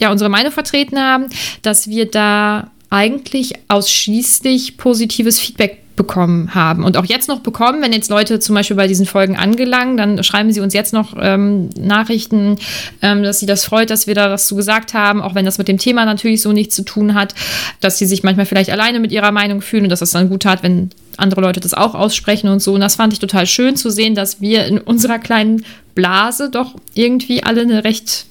[0.00, 1.26] ja, unsere Meinung vertreten haben,
[1.62, 7.92] dass wir da eigentlich ausschließlich positives Feedback bekommen haben und auch jetzt noch bekommen, wenn
[7.92, 11.70] jetzt Leute zum Beispiel bei diesen Folgen angelangen, dann schreiben sie uns jetzt noch ähm,
[11.78, 12.58] Nachrichten,
[13.00, 15.58] ähm, dass sie das freut, dass wir da was zu gesagt haben, auch wenn das
[15.58, 17.34] mit dem Thema natürlich so nichts zu tun hat,
[17.80, 20.42] dass sie sich manchmal vielleicht alleine mit ihrer Meinung fühlen und dass es dann gut
[20.42, 22.74] tat, wenn andere Leute das auch aussprechen und so.
[22.74, 26.74] Und das fand ich total schön zu sehen, dass wir in unserer kleinen Blase doch
[26.92, 28.26] irgendwie alle eine recht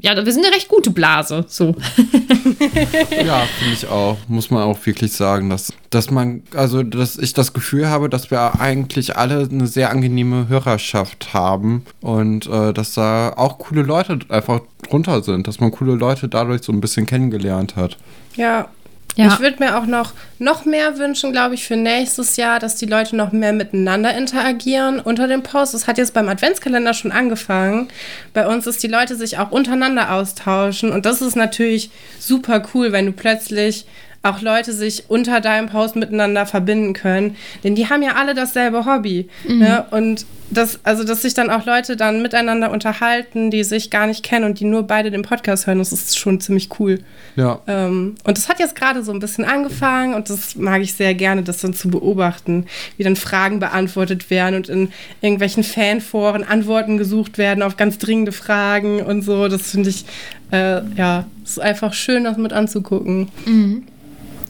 [0.00, 1.74] ja, wir sind eine recht gute Blase, so.
[3.24, 4.18] Ja, finde ich auch.
[4.28, 8.30] Muss man auch wirklich sagen, dass, dass man, also dass ich das Gefühl habe, dass
[8.30, 14.18] wir eigentlich alle eine sehr angenehme Hörerschaft haben und äh, dass da auch coole Leute
[14.28, 17.96] einfach drunter sind, dass man coole Leute dadurch so ein bisschen kennengelernt hat.
[18.36, 18.68] Ja.
[19.16, 19.26] Ja.
[19.26, 22.86] Ich würde mir auch noch, noch mehr wünschen, glaube ich, für nächstes Jahr, dass die
[22.86, 25.74] Leute noch mehr miteinander interagieren unter dem Post.
[25.74, 27.88] Das hat jetzt beim Adventskalender schon angefangen.
[28.32, 30.90] Bei uns ist die Leute sich auch untereinander austauschen.
[30.90, 33.86] Und das ist natürlich super cool, wenn du plötzlich
[34.22, 37.36] auch Leute sich unter deinem Post miteinander verbinden können.
[37.64, 39.28] Denn die haben ja alle dasselbe Hobby.
[39.58, 39.84] Ne?
[39.90, 44.22] Und das, also, dass sich dann auch Leute dann miteinander unterhalten, die sich gar nicht
[44.22, 47.00] kennen und die nur beide den Podcast hören, das ist schon ziemlich cool.
[47.36, 47.60] Ja.
[47.66, 51.14] Ähm, und das hat jetzt gerade so ein bisschen angefangen und das mag ich sehr
[51.14, 56.98] gerne, das dann zu beobachten, wie dann Fragen beantwortet werden und in irgendwelchen Fanforen Antworten
[56.98, 59.48] gesucht werden auf ganz dringende Fragen und so.
[59.48, 60.04] Das finde ich,
[60.50, 63.28] äh, ja, es ist einfach schön, das mit anzugucken.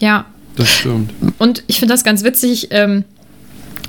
[0.02, 1.12] Ja, Das stimmt.
[1.38, 3.04] Und ich finde das ganz witzig, ähm,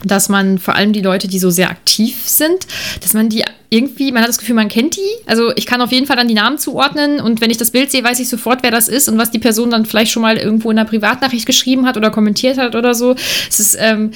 [0.06, 2.68] dass man vor allem die Leute, die so sehr aktiv sind,
[3.02, 5.10] dass man die irgendwie, man hat das Gefühl, man kennt die.
[5.26, 7.90] Also ich kann auf jeden Fall dann die Namen zuordnen und wenn ich das Bild
[7.90, 10.38] sehe, weiß ich sofort, wer das ist und was die Person dann vielleicht schon mal
[10.38, 13.16] irgendwo in einer Privatnachricht geschrieben hat oder kommentiert hat oder so.
[13.50, 14.12] Es ist ähm,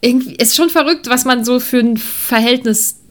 [0.00, 3.01] irgendwie, es ist schon verrückt, was man so für ein Verhältnis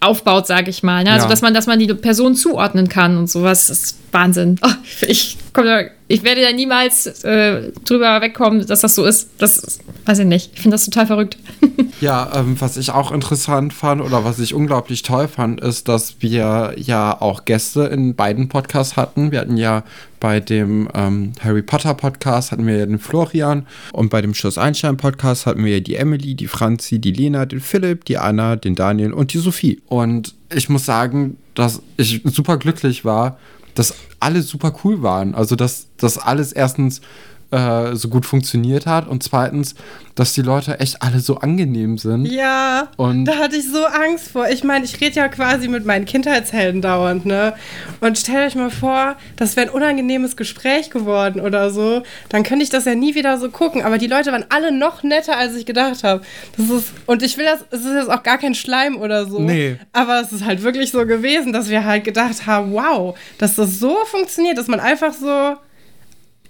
[0.00, 1.04] aufbaut, sage ich mal.
[1.04, 1.12] Ne?
[1.12, 1.30] Also Ja.
[1.30, 3.68] dass man, dass man die Person zuordnen kann und sowas.
[3.68, 4.58] Das ist Wahnsinn.
[4.62, 4.70] Oh,
[5.06, 9.30] ich komme da ich werde da niemals äh, drüber wegkommen, dass das so ist.
[9.38, 10.52] Das weiß ich nicht.
[10.54, 11.36] Ich finde das total verrückt.
[11.98, 16.16] Ja, ähm, was ich auch interessant fand oder was ich unglaublich toll fand, ist, dass
[16.20, 19.32] wir ja auch Gäste in beiden Podcasts hatten.
[19.32, 19.82] Wir hatten ja
[20.26, 24.58] bei dem ähm, Harry Potter Podcast hatten wir ja den Florian und bei dem Schloss
[24.58, 28.56] Einstein Podcast hatten wir ja die Emily, die Franzi, die Lena, den Philipp, die Anna,
[28.56, 29.80] den Daniel und die Sophie.
[29.86, 33.38] Und ich muss sagen, dass ich super glücklich war,
[33.76, 35.36] dass alle super cool waren.
[35.36, 37.02] Also, dass das alles erstens
[37.50, 39.74] äh, so gut funktioniert hat und zweitens,
[40.16, 42.24] dass die Leute echt alle so angenehm sind.
[42.26, 44.48] Ja, Und- da hatte ich so Angst vor.
[44.48, 47.52] Ich meine, ich rede ja quasi mit meinen Kindheitshelden dauernd, ne?
[48.00, 52.02] Und stellt euch mal vor, das wäre ein unangenehmes Gespräch geworden oder so.
[52.30, 53.82] Dann könnte ich das ja nie wieder so gucken.
[53.82, 56.22] Aber die Leute waren alle noch netter, als ich gedacht habe.
[56.56, 59.38] Das ist, und ich will das, es ist jetzt auch gar kein Schleim oder so.
[59.38, 59.76] Nee.
[59.92, 63.78] Aber es ist halt wirklich so gewesen, dass wir halt gedacht haben, wow, dass das
[63.78, 65.56] so funktioniert, dass man einfach so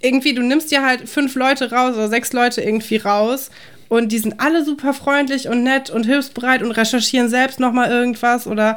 [0.07, 3.51] irgendwie, du nimmst dir halt fünf Leute raus oder sechs Leute irgendwie raus
[3.88, 8.47] und die sind alle super freundlich und nett und hilfsbereit und recherchieren selbst nochmal irgendwas
[8.47, 8.77] oder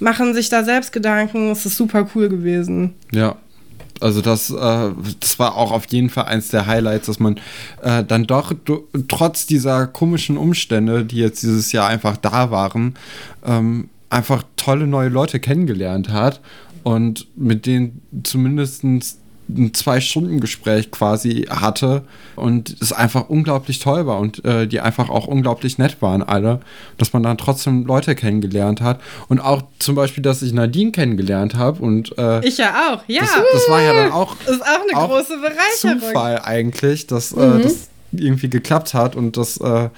[0.00, 1.50] machen sich da selbst Gedanken.
[1.50, 2.94] Es ist super cool gewesen.
[3.12, 3.36] Ja.
[3.98, 7.40] Also das, äh, das war auch auf jeden Fall eins der Highlights, dass man
[7.82, 8.52] äh, dann doch
[9.08, 12.94] trotz dieser komischen Umstände, die jetzt dieses Jahr einfach da waren,
[13.46, 16.40] ähm, einfach tolle neue Leute kennengelernt hat
[16.82, 18.84] und mit denen zumindest
[19.48, 22.02] ein Zwei-Stunden-Gespräch quasi hatte
[22.34, 26.60] und es einfach unglaublich toll war und äh, die einfach auch unglaublich nett waren alle,
[26.98, 31.54] dass man dann trotzdem Leute kennengelernt hat und auch zum Beispiel, dass ich Nadine kennengelernt
[31.54, 33.20] habe und äh, Ich ja auch, ja.
[33.20, 36.00] das, das war ja dann auch, Das ist auch eine auch große Bereicherung.
[36.08, 37.60] Zufall eigentlich, dass Mhm.
[37.60, 39.88] äh, das irgendwie geklappt hat und dass, äh,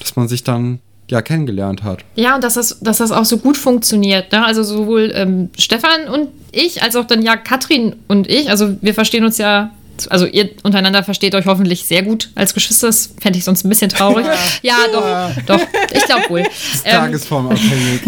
[0.00, 2.04] dass man sich dann ja kennengelernt hat.
[2.14, 4.32] Ja, und dass das, dass das auch so gut funktioniert.
[4.32, 4.44] Ne?
[4.44, 8.50] Also sowohl ähm, Stefan und ich, als auch dann ja Katrin und ich.
[8.50, 9.70] Also wir verstehen uns ja,
[10.08, 12.86] also ihr untereinander versteht euch hoffentlich sehr gut als Geschwister.
[12.88, 14.26] Das fände ich sonst ein bisschen traurig.
[14.62, 15.66] ja, doch, doch.
[15.92, 16.40] Ich glaube wohl.
[16.40, 16.46] Ähm,
[16.84, 18.00] Tagesformabhängig.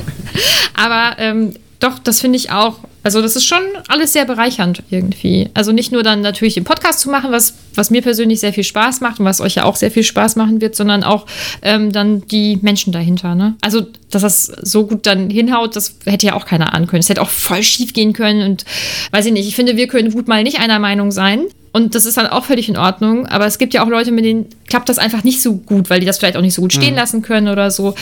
[0.74, 2.78] aber ähm, doch, das finde ich auch.
[3.02, 5.50] Also, das ist schon alles sehr bereichernd irgendwie.
[5.52, 8.64] Also nicht nur dann natürlich den Podcast zu machen, was, was mir persönlich sehr viel
[8.64, 11.26] Spaß macht und was euch ja auch sehr viel Spaß machen wird, sondern auch
[11.60, 13.34] ähm, dann die Menschen dahinter.
[13.34, 13.56] Ne?
[13.60, 17.00] Also, dass das so gut dann hinhaut, das hätte ja auch keiner ahnen können.
[17.00, 18.64] Es hätte auch voll schief gehen können und
[19.10, 19.46] weiß ich nicht.
[19.46, 21.42] Ich finde, wir können gut mal nicht einer Meinung sein.
[21.72, 23.26] Und das ist dann auch völlig in Ordnung.
[23.26, 26.00] Aber es gibt ja auch Leute, mit denen klappt das einfach nicht so gut, weil
[26.00, 27.96] die das vielleicht auch nicht so gut stehen lassen können oder so.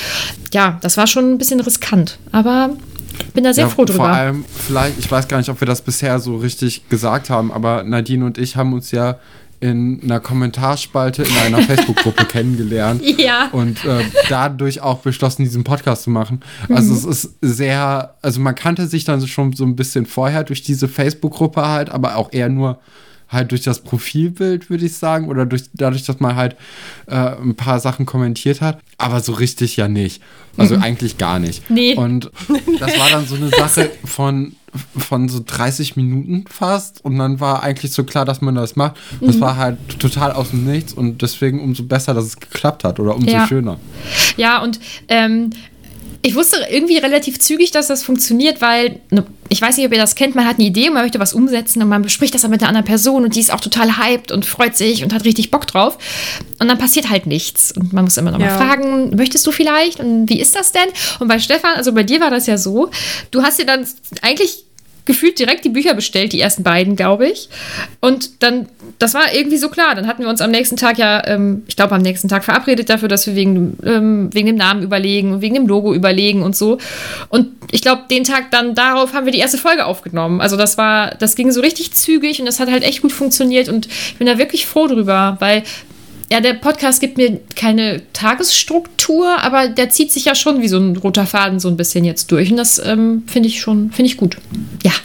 [0.52, 2.18] Ja, das war schon ein bisschen riskant.
[2.32, 2.76] Aber
[3.34, 4.04] bin da sehr ja, froh drüber.
[4.04, 7.52] Vor allem, vielleicht, ich weiß gar nicht, ob wir das bisher so richtig gesagt haben,
[7.52, 9.18] aber Nadine und ich haben uns ja
[9.62, 13.00] in einer Kommentarspalte in einer Facebook-Gruppe kennengelernt.
[13.18, 13.48] Ja.
[13.52, 16.40] Und äh, dadurch auch beschlossen, diesen Podcast zu machen.
[16.68, 20.62] Also es ist sehr, also man kannte sich dann schon so ein bisschen vorher durch
[20.62, 22.80] diese Facebook-Gruppe halt, aber auch eher nur
[23.28, 26.56] halt durch das Profilbild, würde ich sagen, oder durch, dadurch, dass man halt
[27.06, 30.20] äh, ein paar Sachen kommentiert hat, aber so richtig ja nicht.
[30.56, 31.68] Also eigentlich gar nicht.
[31.70, 31.94] Nee.
[31.94, 32.30] Und
[32.78, 34.54] das war dann so eine Sache von,
[34.96, 38.96] von so 30 Minuten fast und dann war eigentlich so klar, dass man das macht.
[39.20, 43.00] Das war halt total aus dem Nichts und deswegen umso besser, dass es geklappt hat
[43.00, 43.46] oder umso Ja.
[43.46, 43.78] schöner.
[44.36, 45.50] Ja, und ähm,
[46.22, 49.98] ich wusste irgendwie relativ zügig, dass das funktioniert, weil ne, ich weiß nicht, ob ihr
[49.98, 52.40] das kennt, man hat eine Idee und man möchte was umsetzen und man bespricht das
[52.40, 55.12] dann mit einer anderen Person und die ist auch total hyped und freut sich und
[55.12, 55.98] hat richtig Bock drauf.
[56.58, 57.70] Und dann passiert halt nichts.
[57.72, 58.56] Und man muss immer noch mal Ja.
[58.56, 60.00] fragen, möchtest du vielleicht?
[60.00, 60.88] Und wie ist das denn?
[61.20, 62.90] Und bei Stefan, also bei dir war das ja so,
[63.30, 63.86] du hast dir dann
[64.22, 64.64] eigentlich
[65.04, 67.48] gefühlt direkt die Bücher bestellt, die ersten beiden, glaube ich.
[68.00, 69.94] Und dann, das war irgendwie so klar.
[69.94, 72.88] Dann hatten wir uns am nächsten Tag ja, ähm, ich glaube, am nächsten Tag verabredet
[72.88, 76.54] dafür, dass wir wegen, ähm, wegen dem Namen überlegen und wegen dem Logo überlegen und
[76.54, 76.78] so.
[77.28, 80.40] Und ich glaube, den Tag dann darauf haben wir die erste Folge aufgenommen.
[80.40, 83.68] Also das war, das ging so richtig zügig und das hat halt echt gut funktioniert
[83.68, 85.64] und ich bin da wirklich froh drüber, weil
[86.32, 90.78] ja, der Podcast gibt mir keine Tagesstruktur, aber der zieht sich ja schon wie so
[90.78, 92.50] ein roter Faden so ein bisschen jetzt durch.
[92.50, 94.38] Und das ähm, finde ich schon, finde ich gut.
[94.82, 94.92] Ja.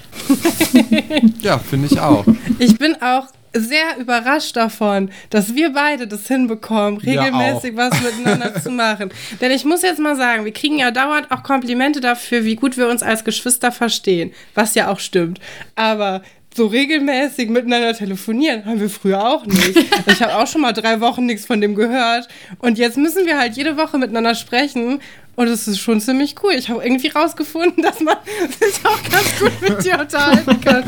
[1.42, 2.26] Ja, finde ich auch.
[2.60, 8.62] Ich bin auch sehr überrascht davon, dass wir beide das hinbekommen, Ja, regelmäßig was miteinander
[8.62, 9.10] zu machen.
[9.42, 12.78] Denn ich muss jetzt mal sagen, wir kriegen ja dauernd auch Komplimente dafür, wie gut
[12.78, 15.40] wir uns als Geschwister verstehen, was ja auch stimmt.
[15.76, 16.22] Aber
[16.58, 19.78] so regelmäßig miteinander telefonieren haben wir früher auch nicht.
[20.08, 22.28] Ich habe auch schon mal drei Wochen nichts von dem gehört.
[22.60, 25.00] Und jetzt müssen wir halt jede Woche miteinander sprechen.
[25.36, 26.54] Und es ist schon ziemlich cool.
[26.54, 28.16] Ich habe irgendwie rausgefunden, dass man
[28.60, 30.84] sich auch ganz gut mit dir unterhalten kann.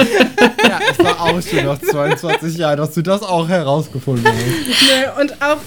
[0.67, 4.38] Ja, es war auch schon nach 22 Jahren, dass du das auch herausgefunden hast.
[4.38, 5.58] Nee, und auch,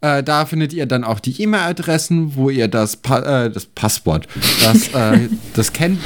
[0.02, 4.28] Äh, da findet ihr dann auch die E-Mail-Adressen, wo ihr das, pa äh, das Passwort,
[4.64, 6.00] das, äh, das kennt,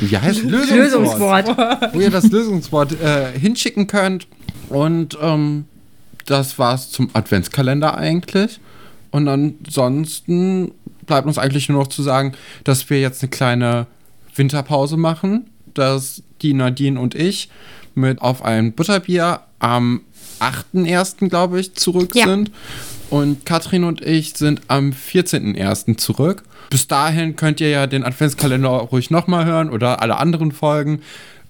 [0.00, 1.48] wie heißt Lösungswort.
[1.92, 4.28] wo ihr das Lösungswort äh, hinschicken könnt.
[4.68, 5.64] Und ähm,
[6.26, 8.60] das war's zum Adventskalender eigentlich.
[9.16, 10.72] Und ansonsten
[11.06, 12.32] bleibt uns eigentlich nur noch zu sagen,
[12.64, 13.86] dass wir jetzt eine kleine
[14.34, 17.48] Winterpause machen, dass die Nadine und ich
[17.94, 20.02] mit auf ein Butterbier am
[20.40, 21.30] 8.1.
[21.30, 22.26] glaube ich zurück Ja.
[22.26, 22.50] sind.
[23.08, 25.96] Und Katrin und ich sind am 14.01.
[25.96, 26.42] zurück.
[26.68, 31.00] Bis dahin könnt ihr ja den Adventskalender ruhig nochmal hören oder alle anderen Folgen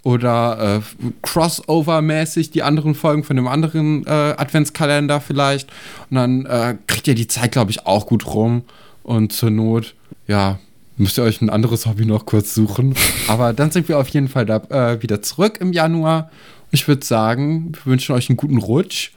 [0.06, 5.68] oder äh, Crossover-mäßig die anderen Folgen von dem anderen äh, Adventskalender vielleicht.
[6.10, 8.62] Und dann äh, kriegt ihr die Zeit, glaube ich, auch gut rum.
[9.02, 9.94] Und zur Not,
[10.28, 10.58] ja,
[10.96, 12.94] müsst ihr euch ein anderes Hobby noch kurz suchen.
[13.28, 16.30] Aber dann sind wir auf jeden Fall da, äh, wieder zurück im Januar.
[16.70, 19.10] Ich würde sagen, wir wünschen euch einen guten Rutsch.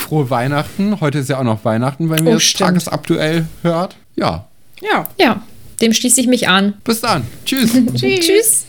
[0.00, 1.00] Frohe Weihnachten.
[1.00, 2.68] Heute ist ja auch noch Weihnachten, wenn ihr Oh, es stimmt.
[2.68, 3.96] tagesaktuell hört.
[4.14, 4.46] Ja,
[4.80, 5.08] Ja.
[5.18, 5.42] Ja,
[5.80, 6.74] dem schließe ich mich an.
[6.84, 7.24] bis dann.
[7.44, 7.72] Tschüss.
[7.94, 8.20] Tschüss.
[8.20, 8.64] Tschüss.